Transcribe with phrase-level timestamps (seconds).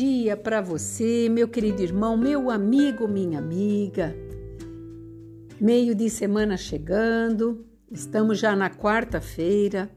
[0.00, 4.16] dia para você, meu querido irmão, meu amigo, minha amiga.
[5.60, 9.90] Meio de semana chegando, estamos já na quarta-feira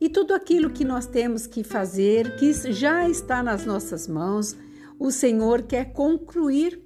[0.00, 4.56] e tudo aquilo que nós temos que fazer, que já está nas nossas mãos,
[4.96, 6.80] o Senhor quer concluir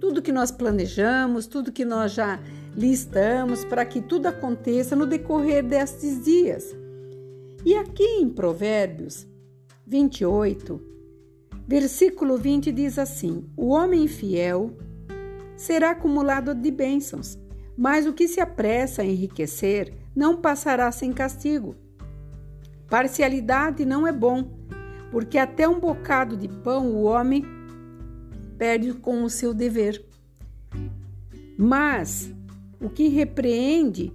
[0.00, 2.40] tudo que nós planejamos, tudo que nós já
[2.74, 6.74] listamos para que tudo aconteça no decorrer destes dias.
[7.62, 9.26] E aqui em Provérbios
[9.86, 10.88] 28,
[11.70, 14.76] versículo 20 diz assim: O homem fiel
[15.56, 17.38] será acumulado de bênçãos,
[17.76, 21.76] mas o que se apressa a enriquecer não passará sem castigo.
[22.88, 24.50] Parcialidade não é bom,
[25.12, 27.44] porque até um bocado de pão o homem
[28.58, 30.04] perde com o seu dever.
[31.56, 32.34] Mas
[32.80, 34.12] o que repreende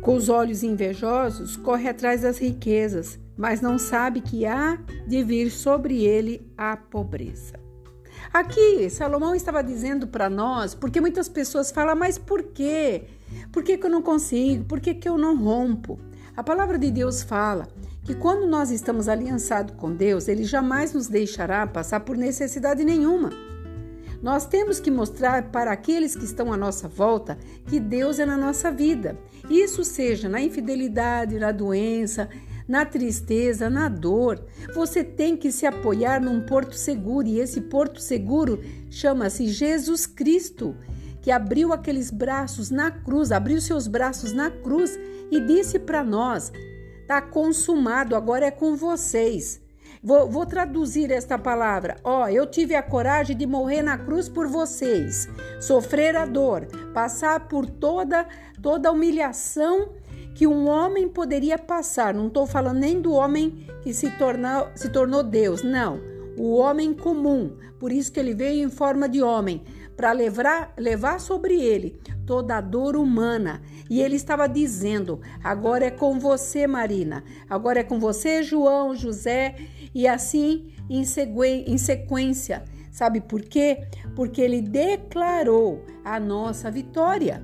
[0.00, 5.50] com os olhos invejosos corre atrás das riquezas, mas não sabe que há de vir
[5.50, 7.66] sobre ele a pobreza.
[8.32, 13.04] Aqui, Salomão estava dizendo para nós, porque muitas pessoas falam, mas por quê?
[13.52, 14.64] Por que, que eu não consigo?
[14.64, 15.98] Por que, que eu não rompo?
[16.36, 17.68] A palavra de Deus fala
[18.04, 23.30] que quando nós estamos aliançados com Deus, Ele jamais nos deixará passar por necessidade nenhuma.
[24.22, 28.36] Nós temos que mostrar para aqueles que estão à nossa volta que Deus é na
[28.36, 29.18] nossa vida.
[29.48, 32.28] Isso seja na infidelidade, na doença,
[32.68, 34.44] na tristeza, na dor.
[34.74, 40.76] Você tem que se apoiar num porto seguro e esse porto seguro chama-se Jesus Cristo,
[41.22, 44.98] que abriu aqueles braços na cruz, abriu seus braços na cruz
[45.30, 46.52] e disse para nós:
[47.02, 49.64] está consumado, agora é com vocês.
[50.02, 51.96] Vou, vou, traduzir esta palavra.
[52.04, 55.28] Ó, oh, eu tive a coragem de morrer na cruz por vocês,
[55.60, 58.24] sofrer a dor, passar por toda
[58.62, 59.90] toda a humilhação
[60.36, 62.12] que um homem poderia passar.
[62.12, 65.98] Não estou falando nem do homem que se tornou, se tornou Deus, não.
[66.36, 67.56] O homem comum.
[67.80, 69.62] Por isso que ele veio em forma de homem,
[69.96, 73.62] para levar, levar sobre ele toda a dor humana.
[73.88, 79.56] E ele estava dizendo: agora é com você, Marina, agora é com você, João, José,
[79.94, 82.62] e assim em sequência.
[82.92, 83.86] Sabe por quê?
[84.14, 87.42] Porque ele declarou a nossa vitória.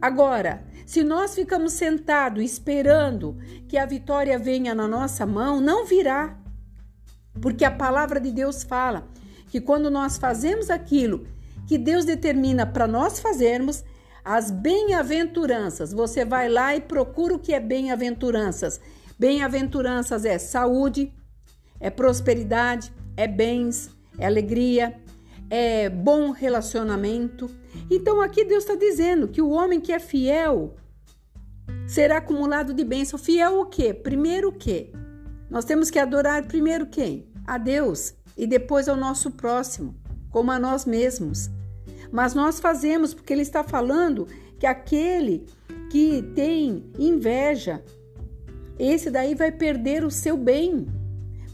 [0.00, 3.36] Agora, se nós ficamos sentados esperando
[3.68, 6.38] que a vitória venha na nossa mão, não virá.
[7.42, 9.08] Porque a palavra de Deus fala
[9.48, 11.26] que quando nós fazemos aquilo
[11.66, 13.84] que Deus determina para nós fazermos,
[14.24, 18.80] as bem-aventuranças, você vai lá e procura o que é bem-aventuranças.
[19.18, 21.12] Bem-aventuranças é saúde,
[21.80, 25.00] é prosperidade, é bens, é alegria,
[25.50, 27.50] é bom relacionamento.
[27.90, 30.76] Então aqui Deus está dizendo que o homem que é fiel
[31.86, 33.18] será acumulado de bênção.
[33.18, 33.94] Fiel o quê?
[33.94, 34.92] Primeiro o quê?
[35.48, 37.26] Nós temos que adorar primeiro quem?
[37.46, 39.94] A Deus e depois ao nosso próximo,
[40.30, 41.48] como a nós mesmos.
[42.10, 44.26] Mas nós fazemos porque ele está falando
[44.58, 45.46] que aquele
[45.90, 47.82] que tem inveja,
[48.78, 50.86] esse daí vai perder o seu bem.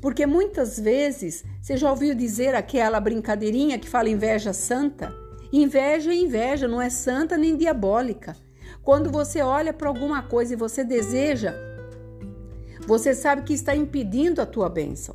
[0.03, 5.15] Porque muitas vezes você já ouviu dizer aquela brincadeirinha que fala inveja santa?
[5.53, 8.37] Inveja é inveja, não é santa nem diabólica.
[8.83, 11.55] Quando você olha para alguma coisa e você deseja,
[12.85, 15.15] você sabe que está impedindo a tua bênção.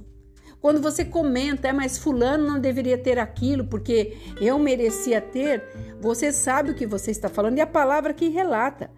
[0.61, 5.63] Quando você comenta, é, mas fulano não deveria ter aquilo porque eu merecia ter,
[5.99, 8.89] você sabe o que você está falando e a palavra que relata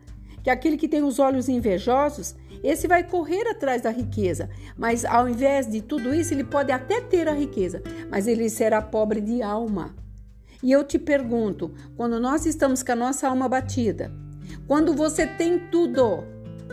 [0.43, 5.29] que aquele que tem os olhos invejosos, esse vai correr atrás da riqueza, mas ao
[5.29, 9.41] invés de tudo isso, ele pode até ter a riqueza, mas ele será pobre de
[9.41, 9.95] alma.
[10.61, 14.11] E eu te pergunto, quando nós estamos com a nossa alma batida,
[14.67, 16.23] quando você tem tudo,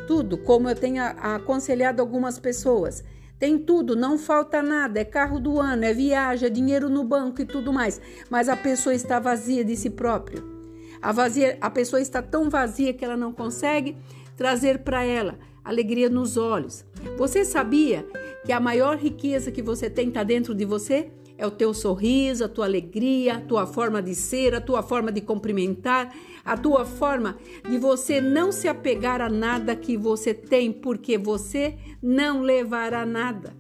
[0.07, 3.05] tudo, como eu tenho aconselhado algumas pessoas,
[3.39, 7.43] tem tudo, não falta nada, é carro do ano, é viagem, é dinheiro no banco
[7.43, 8.01] e tudo mais,
[8.31, 10.56] mas a pessoa está vazia de si própria.
[11.01, 13.97] A, vazia, a pessoa está tão vazia que ela não consegue
[14.37, 16.85] trazer para ela alegria nos olhos.
[17.19, 18.07] Você sabia
[18.45, 21.11] que a maior riqueza que você tem está dentro de você?
[21.39, 25.13] É o teu sorriso, a tua alegria, a tua forma de ser, a tua forma
[25.13, 27.37] de cumprimentar, a tua forma
[27.69, 33.55] de você não se apegar a nada que você tem, porque você não levará nada.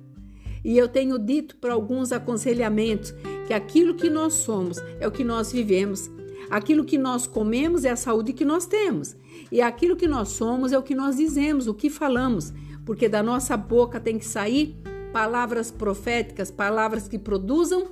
[0.65, 3.13] E eu tenho dito para alguns aconselhamentos
[3.47, 6.11] que aquilo que nós somos é o que nós vivemos.
[6.51, 9.17] Aquilo que nós comemos é a saúde que nós temos.
[9.51, 12.53] E aquilo que nós somos é o que nós dizemos, o que falamos.
[12.85, 14.77] Porque da nossa boca tem que sair
[15.13, 17.89] palavras proféticas, palavras que produzam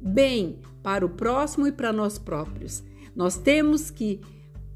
[0.00, 2.82] bem para o próximo e para nós próprios.
[3.14, 4.20] Nós temos que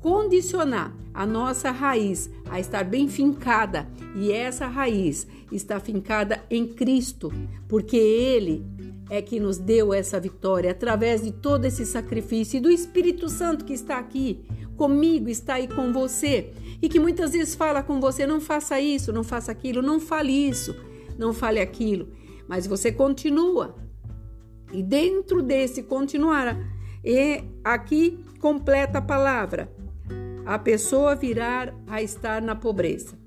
[0.01, 3.89] condicionar a nossa raiz a estar bem fincada.
[4.15, 7.33] E essa raiz está fincada em Cristo,
[7.69, 8.65] porque Ele
[9.11, 12.59] é que nos deu essa vitória através de todo esse sacrifício.
[12.59, 14.45] E do Espírito Santo que está aqui
[14.77, 16.53] comigo, está aí com você.
[16.81, 20.33] E que muitas vezes fala com você: não faça isso, não faça aquilo, não fale
[20.33, 20.75] isso,
[21.19, 22.09] não fale aquilo,
[22.47, 23.75] mas você continua.
[24.73, 26.57] E dentro desse continuar,
[27.03, 29.78] e aqui completa a palavra
[30.49, 33.19] a pessoa virar a estar na pobreza.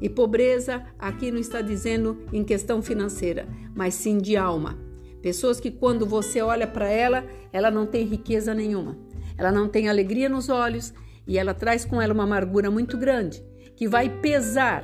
[0.00, 4.76] E pobreza aqui não está dizendo em questão financeira, mas sim de alma.
[5.22, 8.98] Pessoas que quando você olha para ela, ela não tem riqueza nenhuma.
[9.38, 10.92] Ela não tem alegria nos olhos
[11.24, 13.44] e ela traz com ela uma amargura muito grande,
[13.76, 14.82] que vai pesar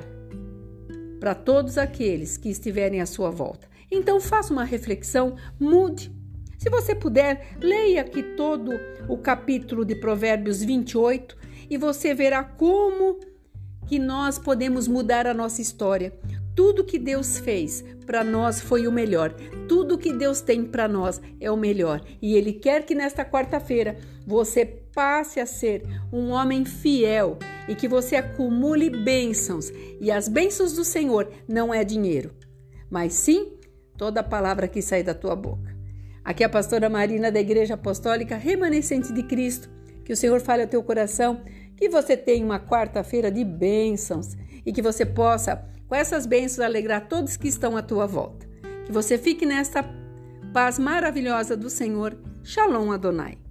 [1.18, 3.66] para todos aqueles que estiverem à sua volta.
[3.90, 6.14] Então faça uma reflexão, mude.
[6.58, 8.70] Se você puder, leia aqui todo
[9.08, 13.18] o capítulo de Provérbios 28 e você verá como
[13.86, 16.12] que nós podemos mudar a nossa história.
[16.54, 19.34] Tudo que Deus fez para nós foi o melhor.
[19.68, 22.02] Tudo que Deus tem para nós é o melhor.
[22.20, 25.82] E Ele quer que nesta quarta-feira você passe a ser
[26.12, 27.38] um homem fiel
[27.68, 29.70] e que você acumule bênçãos.
[30.00, 32.34] E as bênçãos do Senhor não é dinheiro,
[32.90, 33.54] mas sim
[33.96, 35.72] toda palavra que sai da tua boca.
[36.24, 39.70] Aqui é a pastora Marina da Igreja Apostólica Remanescente de Cristo.
[40.04, 41.42] Que o Senhor fale ao teu coração
[41.76, 47.08] que você tenha uma quarta-feira de bênçãos e que você possa, com essas bênçãos, alegrar
[47.08, 48.46] todos que estão à tua volta.
[48.84, 49.84] Que você fique nesta
[50.52, 52.16] paz maravilhosa do Senhor.
[52.44, 53.41] Shalom Adonai.